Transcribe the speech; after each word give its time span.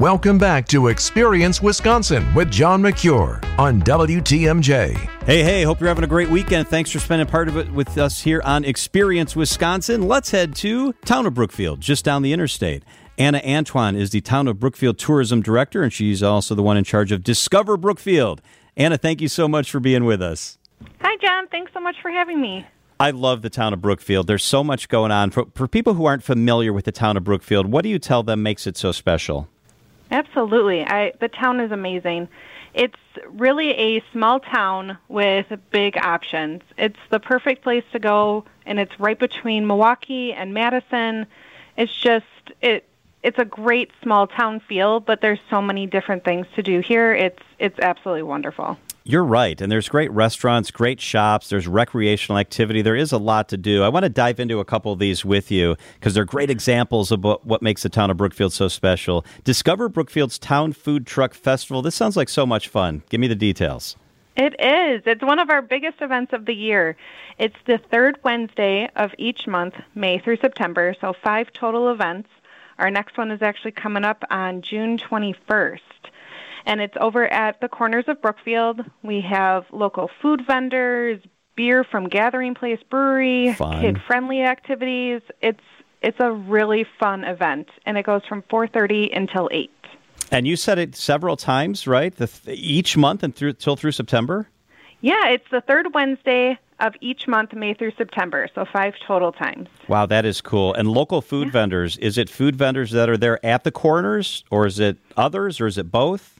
Welcome 0.00 0.38
back 0.38 0.66
to 0.68 0.86
Experience 0.86 1.60
Wisconsin 1.60 2.32
with 2.32 2.50
John 2.50 2.80
Mercure 2.80 3.38
on 3.58 3.82
WTMJ. 3.82 4.96
Hey, 5.26 5.42
hey, 5.42 5.62
hope 5.62 5.78
you're 5.78 5.90
having 5.90 6.04
a 6.04 6.06
great 6.06 6.30
weekend. 6.30 6.68
Thanks 6.68 6.90
for 6.90 6.98
spending 6.98 7.28
part 7.28 7.48
of 7.48 7.58
it 7.58 7.70
with 7.70 7.98
us 7.98 8.18
here 8.22 8.40
on 8.46 8.64
Experience 8.64 9.36
Wisconsin. 9.36 10.08
Let's 10.08 10.30
head 10.30 10.54
to 10.54 10.94
town 11.04 11.26
of 11.26 11.34
Brookfield, 11.34 11.82
just 11.82 12.02
down 12.02 12.22
the 12.22 12.32
interstate. 12.32 12.82
Anna 13.18 13.42
Antoine 13.46 13.94
is 13.94 14.08
the 14.08 14.22
town 14.22 14.48
of 14.48 14.58
Brookfield 14.58 14.96
tourism 14.96 15.42
director, 15.42 15.82
and 15.82 15.92
she's 15.92 16.22
also 16.22 16.54
the 16.54 16.62
one 16.62 16.78
in 16.78 16.84
charge 16.84 17.12
of 17.12 17.22
Discover 17.22 17.76
Brookfield. 17.76 18.40
Anna, 18.78 18.96
thank 18.96 19.20
you 19.20 19.28
so 19.28 19.48
much 19.48 19.70
for 19.70 19.80
being 19.80 20.06
with 20.06 20.22
us. 20.22 20.56
Hi, 21.02 21.14
John. 21.20 21.46
Thanks 21.48 21.74
so 21.74 21.80
much 21.80 21.96
for 22.00 22.10
having 22.10 22.40
me. 22.40 22.66
I 22.98 23.10
love 23.10 23.42
the 23.42 23.50
town 23.50 23.74
of 23.74 23.82
Brookfield. 23.82 24.28
There's 24.28 24.44
so 24.44 24.64
much 24.64 24.88
going 24.88 25.12
on. 25.12 25.30
For, 25.30 25.44
for 25.54 25.68
people 25.68 25.92
who 25.92 26.06
aren't 26.06 26.22
familiar 26.22 26.72
with 26.72 26.86
the 26.86 26.92
town 26.92 27.18
of 27.18 27.24
Brookfield, 27.24 27.70
what 27.70 27.82
do 27.82 27.90
you 27.90 27.98
tell 27.98 28.22
them 28.22 28.42
makes 28.42 28.66
it 28.66 28.78
so 28.78 28.92
special? 28.92 29.50
Absolutely. 30.10 30.84
I, 30.84 31.12
the 31.20 31.28
town 31.28 31.60
is 31.60 31.70
amazing. 31.70 32.28
It's 32.74 32.98
really 33.28 33.70
a 33.70 34.02
small 34.12 34.40
town 34.40 34.98
with 35.08 35.46
big 35.70 35.96
options. 35.96 36.62
It's 36.78 36.98
the 37.10 37.18
perfect 37.20 37.62
place 37.62 37.84
to 37.92 37.98
go, 37.98 38.44
and 38.66 38.78
it's 38.78 38.98
right 38.98 39.18
between 39.18 39.66
Milwaukee 39.66 40.32
and 40.32 40.54
Madison. 40.54 41.26
It's 41.76 41.94
just 41.94 42.26
it 42.60 42.86
it's 43.22 43.38
a 43.38 43.44
great 43.44 43.90
small 44.02 44.26
town 44.26 44.60
feel, 44.60 45.00
but 45.00 45.20
there's 45.20 45.40
so 45.50 45.60
many 45.60 45.86
different 45.86 46.24
things 46.24 46.46
to 46.54 46.62
do 46.62 46.80
here. 46.80 47.12
It's 47.12 47.42
it's 47.58 47.78
absolutely 47.78 48.22
wonderful. 48.22 48.78
You're 49.04 49.24
right. 49.24 49.58
And 49.60 49.72
there's 49.72 49.88
great 49.88 50.10
restaurants, 50.10 50.70
great 50.70 51.00
shops, 51.00 51.48
there's 51.48 51.66
recreational 51.66 52.38
activity. 52.38 52.82
There 52.82 52.96
is 52.96 53.12
a 53.12 53.18
lot 53.18 53.48
to 53.48 53.56
do. 53.56 53.82
I 53.82 53.88
want 53.88 54.04
to 54.04 54.10
dive 54.10 54.38
into 54.38 54.60
a 54.60 54.64
couple 54.64 54.92
of 54.92 54.98
these 54.98 55.24
with 55.24 55.50
you 55.50 55.76
because 55.94 56.12
they're 56.12 56.26
great 56.26 56.50
examples 56.50 57.10
of 57.10 57.24
what, 57.24 57.62
makes 57.62 57.82
the 57.82 57.88
town 57.88 58.10
of 58.10 58.18
Brookfield 58.18 58.52
so 58.52 58.68
special. 58.68 59.24
Discover 59.44 59.88
Brookfield's 59.88 60.38
Town 60.38 60.72
Food 60.72 61.06
Truck 61.06 61.34
Festival. 61.34 61.82
This 61.82 61.94
sounds 61.94 62.16
like 62.16 62.28
so 62.28 62.44
much 62.44 62.68
fun. 62.68 63.02
Give 63.08 63.20
me 63.20 63.26
the 63.26 63.34
details. 63.34 63.96
It 64.36 64.54
is. 64.60 65.02
It's 65.06 65.22
one 65.22 65.38
of 65.38 65.50
our 65.50 65.60
biggest 65.60 66.00
events 66.00 66.32
of 66.32 66.46
the 66.46 66.54
year. 66.54 66.96
It's 67.38 67.56
the 67.66 67.78
third 67.78 68.18
Wednesday 68.22 68.88
of 68.96 69.12
each 69.18 69.46
month, 69.46 69.74
May 69.94 70.18
through 70.18 70.38
September, 70.38 70.94
so 71.00 71.12
five 71.12 71.52
total 71.52 71.90
events. 71.90 72.28
Our 72.78 72.90
next 72.90 73.18
one 73.18 73.30
is 73.30 73.42
actually 73.42 73.72
coming 73.72 74.04
up 74.04 74.24
on 74.30 74.62
June 74.62 74.96
21st. 74.96 75.80
And 76.66 76.80
it's 76.80 76.96
over 77.00 77.26
at 77.26 77.60
the 77.60 77.68
corners 77.68 78.04
of 78.08 78.20
Brookfield. 78.20 78.80
We 79.02 79.20
have 79.22 79.64
local 79.72 80.10
food 80.20 80.42
vendors, 80.46 81.20
beer 81.56 81.84
from 81.84 82.08
Gathering 82.08 82.54
Place 82.54 82.80
Brewery, 82.88 83.54
kid 83.80 83.98
friendly 84.06 84.42
activities. 84.42 85.22
It's 85.40 85.60
it's 86.02 86.18
a 86.18 86.32
really 86.32 86.86
fun 86.98 87.24
event 87.24 87.68
and 87.84 87.98
it 87.98 88.06
goes 88.06 88.22
from 88.26 88.42
4:30 88.42 89.14
until 89.14 89.48
8. 89.52 89.70
And 90.30 90.46
you 90.46 90.56
said 90.56 90.78
it 90.78 90.94
several 90.96 91.36
times, 91.36 91.86
right? 91.86 92.14
The, 92.14 92.30
each 92.46 92.96
month 92.96 93.22
and 93.22 93.34
through 93.34 93.54
till 93.54 93.76
through 93.76 93.92
September? 93.92 94.48
Yeah, 95.00 95.28
it's 95.28 95.44
the 95.50 95.60
third 95.60 95.92
Wednesday 95.92 96.58
of 96.78 96.94
each 97.00 97.26
month, 97.26 97.52
May 97.52 97.74
through 97.74 97.92
September. 97.96 98.48
So 98.54 98.64
five 98.72 98.94
total 99.06 99.32
times. 99.32 99.68
Wow, 99.88 100.06
that 100.06 100.24
is 100.24 100.40
cool. 100.40 100.74
And 100.74 100.88
local 100.88 101.20
food 101.20 101.48
yeah. 101.48 101.52
vendors, 101.52 101.96
is 101.98 102.16
it 102.16 102.30
food 102.30 102.56
vendors 102.56 102.90
that 102.92 103.08
are 103.08 103.16
there 103.16 103.44
at 103.44 103.64
the 103.64 103.70
corners, 103.70 104.44
or 104.50 104.66
is 104.66 104.78
it 104.78 104.98
others, 105.16 105.60
or 105.60 105.66
is 105.66 105.78
it 105.78 105.90
both? 105.90 106.39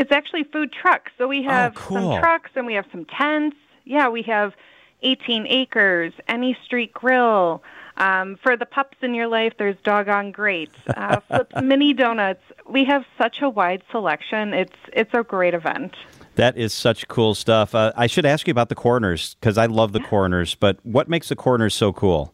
It's 0.00 0.10
actually 0.10 0.44
food 0.44 0.72
trucks. 0.72 1.12
So 1.18 1.28
we 1.28 1.40
oh, 1.40 1.50
have 1.50 1.76
oh, 1.76 1.80
cool. 1.80 2.12
some 2.12 2.20
trucks 2.22 2.50
and 2.56 2.66
we 2.66 2.72
have 2.72 2.86
some 2.90 3.04
tents. 3.04 3.56
Yeah, 3.84 4.08
we 4.08 4.22
have 4.22 4.54
18 5.02 5.46
acres, 5.46 6.14
any 6.26 6.56
street 6.64 6.92
grill. 6.94 7.62
Um, 7.98 8.38
for 8.42 8.56
the 8.56 8.64
pups 8.64 8.96
in 9.02 9.12
your 9.14 9.26
life, 9.26 9.52
there's 9.58 9.76
doggone 9.84 10.32
great. 10.32 10.70
Uh, 10.86 11.20
flips 11.28 11.54
mini 11.62 11.92
donuts. 11.92 12.40
We 12.66 12.86
have 12.86 13.04
such 13.18 13.42
a 13.42 13.50
wide 13.50 13.82
selection. 13.90 14.54
It's 14.54 14.76
it's 14.94 15.12
a 15.12 15.22
great 15.22 15.52
event. 15.52 15.94
That 16.36 16.56
is 16.56 16.72
such 16.72 17.06
cool 17.08 17.34
stuff. 17.34 17.74
Uh, 17.74 17.92
I 17.94 18.06
should 18.06 18.24
ask 18.24 18.46
you 18.46 18.52
about 18.52 18.70
the 18.70 18.74
corners 18.74 19.36
because 19.38 19.58
I 19.58 19.66
love 19.66 19.92
the 19.92 20.00
corners. 20.00 20.54
But 20.54 20.78
what 20.82 21.10
makes 21.10 21.28
the 21.28 21.36
corners 21.36 21.74
so 21.74 21.92
cool? 21.92 22.32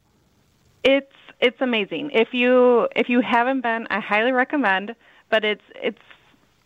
It's 0.85 1.11
it's 1.41 1.61
amazing. 1.61 2.11
If 2.13 2.29
you 2.33 2.87
if 2.95 3.09
you 3.09 3.23
haven't 3.23 3.63
been, 3.63 3.89
I 3.91 3.99
highly 3.99 4.31
recommend. 4.31 4.95
But 5.31 5.45
it's 5.45 5.65
it's 5.75 5.99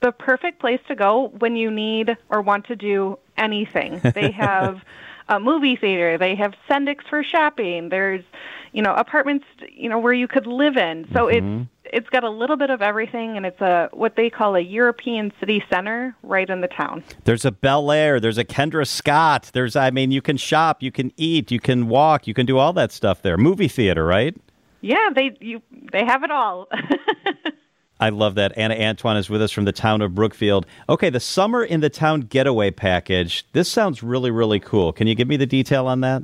the 0.01 0.13
perfect 0.13 0.61
place 0.61 0.81
to 0.89 0.95
go 0.95 1.29
when 1.39 1.57
you 1.57 1.71
need 1.71 2.17
or 2.29 2.41
want 2.41 2.67
to 2.67 2.77
do 2.77 3.19
anything. 3.37 4.01
They 4.15 4.31
have 4.33 4.83
a 5.29 5.39
movie 5.39 5.77
theater. 5.77 6.19
They 6.19 6.35
have 6.35 6.55
Sendik's 6.69 7.07
for 7.09 7.23
shopping. 7.23 7.89
There's, 7.89 8.25
you 8.73 8.83
know, 8.83 8.95
apartments, 8.95 9.47
you 9.71 9.89
know, 9.89 9.99
where 9.99 10.13
you 10.13 10.27
could 10.27 10.47
live 10.47 10.77
in. 10.77 11.07
So 11.13 11.27
mm-hmm. 11.27 11.61
it's 11.61 11.71
it's 11.93 12.09
got 12.09 12.25
a 12.25 12.31
little 12.31 12.57
bit 12.57 12.71
of 12.71 12.83
everything, 12.83 13.37
and 13.37 13.45
it's 13.47 13.61
a 13.61 13.89
what 13.93 14.17
they 14.17 14.31
call 14.31 14.57
a 14.57 14.61
European 14.61 15.33
city 15.41 15.63
center 15.71 16.15
right 16.23 16.49
in 16.49 16.61
the 16.61 16.69
town. 16.69 17.03
There's 17.25 17.45
a 17.45 17.53
Bel 17.53 17.91
Air. 17.91 18.21
There's 18.21 18.39
a 18.39 18.45
Kendra 18.45 18.87
Scott. 18.87 19.51
There's, 19.53 19.77
I 19.77 19.91
mean, 19.91 20.11
you 20.11 20.23
can 20.23 20.37
shop, 20.37 20.83
you 20.83 20.93
can 20.93 21.13
eat, 21.17 21.51
you 21.51 21.61
can 21.61 21.89
walk, 21.89 22.27
you 22.27 22.35
can 22.35 22.47
do 22.47 22.59
all 22.59 22.73
that 22.75 22.93
stuff 22.93 23.23
there. 23.23 23.37
Movie 23.37 23.69
theater, 23.69 24.05
right? 24.05 24.37
Yeah, 24.81 25.11
they 25.15 25.37
you 25.41 25.63
they 25.93 26.05
have 26.05 26.23
it 26.23 26.31
all. 26.31 26.69
I 28.01 28.09
love 28.09 28.35
that. 28.37 28.57
Anna 28.57 28.75
Antoine 28.75 29.19
is 29.19 29.29
with 29.29 29.43
us 29.43 29.53
from 29.53 29.67
the 29.67 29.73
town 29.73 30.01
of 30.01 30.15
Brookfield. 30.15 30.65
Okay, 30.89 31.11
the 31.11 31.21
Summer 31.21 31.63
in 31.63 31.81
the 31.81 31.91
Town 31.91 32.23
Getaway 32.23 32.71
Package. 32.71 33.47
This 33.53 33.69
sounds 33.69 34.03
really, 34.03 34.31
really 34.31 34.59
cool. 34.59 34.93
Can 34.93 35.07
you 35.07 35.15
give 35.15 35.29
me 35.29 35.37
the 35.37 35.47
detail 35.47 35.87
on 35.87 36.01
that? 36.01 36.23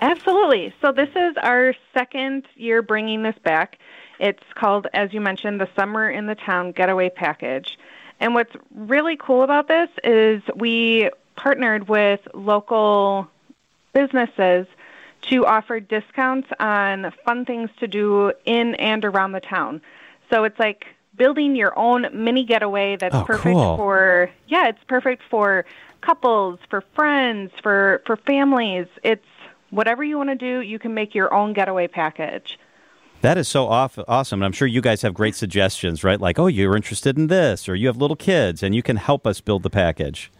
Absolutely. 0.00 0.74
So, 0.82 0.90
this 0.90 1.08
is 1.14 1.36
our 1.42 1.74
second 1.94 2.44
year 2.56 2.82
bringing 2.82 3.22
this 3.22 3.36
back. 3.44 3.78
It's 4.18 4.42
called, 4.54 4.88
as 4.94 5.12
you 5.12 5.20
mentioned, 5.20 5.60
the 5.60 5.68
Summer 5.76 6.10
in 6.10 6.26
the 6.26 6.34
Town 6.34 6.72
Getaway 6.72 7.08
Package. 7.08 7.78
And 8.18 8.34
what's 8.34 8.52
really 8.74 9.16
cool 9.16 9.42
about 9.42 9.68
this 9.68 9.88
is 10.02 10.42
we 10.56 11.10
partnered 11.36 11.88
with 11.88 12.20
local 12.34 13.28
businesses 13.92 14.66
to 15.22 15.46
offer 15.46 15.80
discounts 15.80 16.48
on 16.58 17.12
fun 17.24 17.44
things 17.44 17.70
to 17.78 17.86
do 17.86 18.32
in 18.44 18.74
and 18.76 19.04
around 19.04 19.32
the 19.32 19.40
town. 19.40 19.80
So 20.30 20.44
it's 20.44 20.58
like 20.58 20.86
building 21.16 21.56
your 21.56 21.76
own 21.78 22.06
mini 22.12 22.44
getaway 22.44 22.96
that's 22.96 23.14
oh, 23.14 23.24
perfect 23.24 23.54
cool. 23.54 23.76
for 23.76 24.30
yeah, 24.48 24.68
it's 24.68 24.82
perfect 24.86 25.22
for 25.30 25.64
couples, 26.00 26.58
for 26.70 26.82
friends, 26.94 27.50
for 27.62 28.02
for 28.06 28.16
families. 28.16 28.86
It's 29.02 29.24
whatever 29.70 30.04
you 30.04 30.16
want 30.16 30.30
to 30.30 30.36
do, 30.36 30.60
you 30.60 30.78
can 30.78 30.94
make 30.94 31.14
your 31.14 31.32
own 31.34 31.52
getaway 31.52 31.88
package. 31.88 32.58
That 33.22 33.38
is 33.38 33.48
so 33.48 33.66
off, 33.66 33.98
awesome. 34.06 34.42
I'm 34.42 34.52
sure 34.52 34.68
you 34.68 34.80
guys 34.80 35.02
have 35.02 35.14
great 35.14 35.34
suggestions, 35.34 36.04
right? 36.04 36.20
Like, 36.20 36.38
oh, 36.38 36.46
you're 36.46 36.76
interested 36.76 37.16
in 37.16 37.28
this, 37.28 37.68
or 37.68 37.74
you 37.74 37.86
have 37.86 37.96
little 37.96 38.16
kids, 38.16 38.62
and 38.62 38.74
you 38.74 38.82
can 38.82 38.96
help 38.96 39.26
us 39.26 39.40
build 39.40 39.62
the 39.62 39.70
package. 39.70 40.30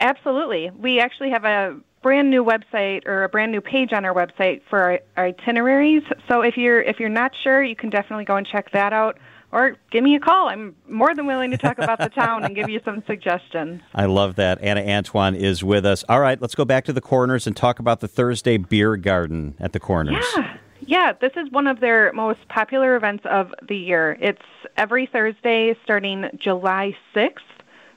Absolutely. 0.00 0.70
We 0.70 1.00
actually 1.00 1.30
have 1.30 1.44
a 1.44 1.76
brand 2.02 2.30
new 2.30 2.44
website 2.44 3.06
or 3.06 3.24
a 3.24 3.28
brand 3.28 3.50
new 3.50 3.60
page 3.60 3.92
on 3.92 4.04
our 4.04 4.14
website 4.14 4.60
for 4.68 4.78
our, 4.78 5.00
our 5.16 5.26
itineraries. 5.26 6.02
So 6.28 6.42
if 6.42 6.56
you're 6.56 6.80
if 6.82 7.00
you're 7.00 7.08
not 7.08 7.32
sure, 7.42 7.64
you 7.64 7.74
can 7.74 7.90
definitely 7.90 8.24
go 8.24 8.36
and 8.36 8.46
check 8.46 8.70
that 8.72 8.92
out 8.92 9.18
or 9.56 9.74
give 9.90 10.04
me 10.04 10.14
a 10.14 10.20
call. 10.20 10.48
I'm 10.48 10.76
more 10.86 11.14
than 11.14 11.26
willing 11.26 11.50
to 11.50 11.56
talk 11.56 11.78
about 11.78 11.98
the 11.98 12.10
town 12.10 12.44
and 12.44 12.54
give 12.54 12.68
you 12.68 12.78
some 12.84 13.02
suggestions. 13.06 13.80
I 13.94 14.04
love 14.04 14.36
that. 14.36 14.60
Anna 14.60 14.82
Antoine 14.82 15.34
is 15.34 15.64
with 15.64 15.86
us. 15.86 16.04
All 16.10 16.20
right, 16.20 16.38
let's 16.42 16.54
go 16.54 16.66
back 16.66 16.84
to 16.84 16.92
the 16.92 17.00
corners 17.00 17.46
and 17.46 17.56
talk 17.56 17.78
about 17.78 18.00
the 18.00 18.08
Thursday 18.08 18.58
beer 18.58 18.98
garden 18.98 19.54
at 19.58 19.72
the 19.72 19.80
corners. 19.80 20.24
Yeah. 20.36 20.58
Yeah, 20.88 21.14
this 21.20 21.32
is 21.36 21.50
one 21.50 21.66
of 21.66 21.80
their 21.80 22.12
most 22.12 22.46
popular 22.48 22.96
events 22.96 23.24
of 23.28 23.52
the 23.66 23.76
year. 23.76 24.16
It's 24.20 24.42
every 24.76 25.06
Thursday 25.06 25.74
starting 25.82 26.26
July 26.38 26.94
6th 27.14 27.38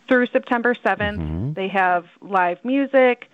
through 0.08 0.28
September 0.28 0.74
7th. 0.74 1.19
Mm-hmm. 1.19 1.53
They 1.53 1.68
have 1.68 2.06
live 2.22 2.58
music. 2.64 3.25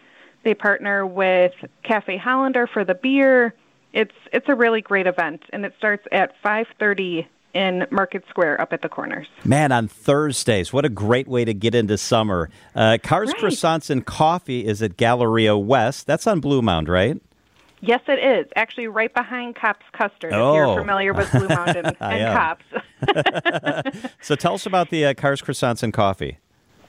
They 0.44 0.56
partner 0.56 1.06
with 1.06 1.54
Cafe 1.84 2.18
Hollander 2.18 2.68
for 2.68 2.84
the 2.84 2.96
beer. 2.96 3.54
It's 3.94 4.16
it's 4.34 4.50
a 4.50 4.56
really 4.56 4.82
great 4.82 5.08
event 5.08 5.44
and 5.54 5.64
it 5.64 5.74
starts 5.78 6.06
at 6.12 6.34
5:30 6.44 7.28
in 7.56 7.88
Market 7.90 8.24
Square 8.30 8.62
up 8.62 8.74
at 8.74 8.82
the 8.82 8.90
corners. 8.90 9.28
Man, 9.44 9.72
on 9.72 9.88
Thursdays, 9.88 10.72
what 10.74 10.86
a 10.86 10.90
great 10.90 11.28
way 11.28 11.46
to 11.46 11.54
get 11.54 11.74
into 11.74 11.98
summer. 11.98 12.50
Uh, 12.76 12.98
Cars, 13.02 13.30
right. 13.30 13.42
Croissants, 13.42 13.90
and 13.90 14.06
Coffee 14.06 14.68
is 14.68 14.84
at 14.84 14.98
Galleria 14.98 15.58
West. 15.58 16.06
That's 16.06 16.28
on 16.28 16.42
Bluemound, 16.42 16.90
right? 16.90 17.20
Yes, 17.82 18.02
it 18.08 18.20
is. 18.20 18.52
Actually, 18.56 18.88
right 18.88 19.14
behind 19.14 19.56
Kopp's 19.56 19.86
Custard, 19.94 20.34
oh. 20.34 20.52
if 20.52 20.56
you're 20.56 20.66
oh. 20.66 20.78
familiar 20.78 21.14
with 21.14 21.28
Bluemound 21.30 21.76
and, 21.76 21.98
and 22.02 22.38
Kopp's. 22.38 24.08
so 24.22 24.36
tell 24.36 24.56
us 24.56 24.66
about 24.66 24.90
the 24.90 25.06
uh, 25.06 25.14
Cars, 25.14 25.42
Croissants, 25.42 25.82
and 25.82 25.94
Coffee. 25.94 26.40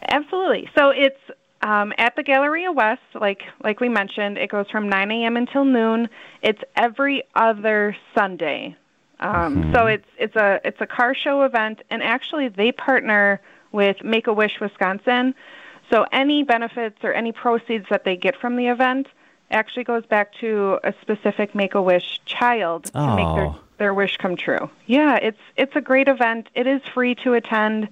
Absolutely. 0.08 0.68
So 0.76 0.90
it's 0.90 1.20
um, 1.62 1.92
at 1.98 2.16
the 2.16 2.22
Galleria 2.22 2.72
West, 2.72 3.02
like 3.14 3.42
like 3.62 3.80
we 3.80 3.88
mentioned, 3.88 4.38
it 4.38 4.50
goes 4.50 4.66
from 4.70 4.88
9 4.88 5.10
a.m. 5.10 5.36
until 5.36 5.64
noon. 5.64 6.08
It's 6.42 6.60
every 6.76 7.22
other 7.34 7.96
Sunday. 8.16 8.76
Um, 9.20 9.56
mm-hmm. 9.56 9.74
So 9.74 9.86
it's 9.86 10.08
it's 10.18 10.36
a 10.36 10.60
it's 10.64 10.80
a 10.80 10.86
car 10.86 11.14
show 11.14 11.42
event, 11.42 11.82
and 11.90 12.02
actually 12.02 12.48
they 12.48 12.72
partner 12.72 13.40
with 13.72 14.02
Make 14.04 14.26
a 14.26 14.32
Wish 14.32 14.60
Wisconsin. 14.60 15.34
So 15.90 16.06
any 16.12 16.42
benefits 16.42 16.98
or 17.02 17.12
any 17.12 17.32
proceeds 17.32 17.86
that 17.90 18.04
they 18.04 18.16
get 18.16 18.36
from 18.36 18.56
the 18.56 18.66
event 18.66 19.06
actually 19.50 19.84
goes 19.84 20.04
back 20.06 20.32
to 20.40 20.78
a 20.82 20.92
specific 21.00 21.54
Make 21.54 21.74
a 21.74 21.82
Wish 21.82 22.20
child 22.24 22.84
to 22.86 22.98
oh. 22.98 23.16
make 23.16 23.36
their 23.36 23.54
their 23.78 23.94
wish 23.94 24.16
come 24.16 24.36
true. 24.36 24.70
Yeah, 24.86 25.16
it's 25.16 25.40
it's 25.56 25.74
a 25.76 25.80
great 25.80 26.08
event. 26.08 26.48
It 26.54 26.66
is 26.66 26.80
free 26.94 27.14
to 27.16 27.34
attend, 27.34 27.88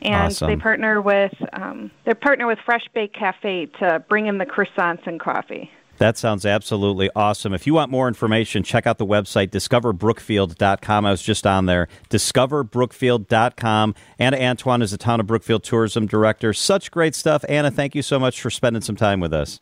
and 0.00 0.14
awesome. 0.14 0.48
they 0.48 0.56
partner 0.56 1.00
with 1.00 1.34
um, 1.52 1.90
they 2.04 2.14
partner 2.14 2.46
with 2.46 2.58
Fresh 2.64 2.88
Bake 2.94 3.12
Cafe 3.12 3.66
to 3.78 4.02
bring 4.08 4.26
in 4.26 4.38
the 4.38 4.46
croissants 4.46 5.06
and 5.06 5.20
coffee. 5.20 5.70
That 5.98 6.16
sounds 6.16 6.46
absolutely 6.46 7.10
awesome. 7.14 7.52
If 7.52 7.66
you 7.66 7.74
want 7.74 7.90
more 7.90 8.06
information, 8.06 8.62
check 8.62 8.86
out 8.86 8.98
the 8.98 9.06
website, 9.06 9.50
discoverbrookfield.com. 9.50 11.06
I 11.06 11.10
was 11.10 11.22
just 11.22 11.46
on 11.46 11.66
there, 11.66 11.88
discoverbrookfield.com. 12.08 13.94
Anna 14.18 14.36
Antoine 14.38 14.82
is 14.82 14.92
the 14.92 14.98
Town 14.98 15.18
of 15.20 15.26
Brookfield 15.26 15.64
Tourism 15.64 16.06
Director. 16.06 16.52
Such 16.52 16.90
great 16.90 17.14
stuff. 17.14 17.44
Anna, 17.48 17.70
thank 17.70 17.94
you 17.94 18.02
so 18.02 18.18
much 18.18 18.40
for 18.40 18.50
spending 18.50 18.82
some 18.82 18.96
time 18.96 19.18
with 19.20 19.32
us. 19.32 19.60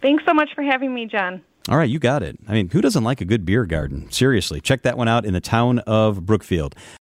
Thanks 0.00 0.24
so 0.26 0.34
much 0.34 0.52
for 0.54 0.62
having 0.62 0.92
me, 0.92 1.06
John. 1.06 1.42
All 1.68 1.78
right, 1.78 1.88
you 1.88 2.00
got 2.00 2.24
it. 2.24 2.36
I 2.48 2.54
mean, 2.54 2.70
who 2.70 2.80
doesn't 2.80 3.04
like 3.04 3.20
a 3.20 3.24
good 3.24 3.44
beer 3.44 3.64
garden? 3.64 4.10
Seriously, 4.10 4.60
check 4.60 4.82
that 4.82 4.98
one 4.98 5.06
out 5.06 5.24
in 5.24 5.32
the 5.32 5.40
town 5.40 5.78
of 5.80 6.26
Brookfield. 6.26 6.74